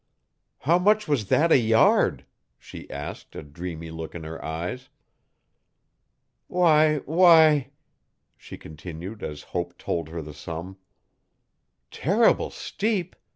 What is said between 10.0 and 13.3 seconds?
her the sum. 'Terrible steep!